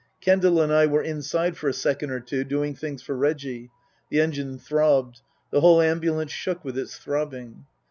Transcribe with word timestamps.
Kendal 0.19 0.59
and 0.59 0.73
I 0.73 0.87
were 0.87 1.03
inside 1.03 1.57
for 1.57 1.69
a 1.69 1.73
second 1.73 2.09
or 2.09 2.19
two 2.19 2.43
doing 2.43 2.73
things 2.73 3.03
for 3.03 3.15
Reggie. 3.15 3.69
The 4.09 4.19
engine 4.19 4.57
throbbed. 4.57 5.21
The 5.51 5.61
whole 5.61 5.79
ambulance 5.79 6.31
shook 6.31 6.65
with 6.65 6.75
its 6.75 6.97
throbbing. 6.97 7.67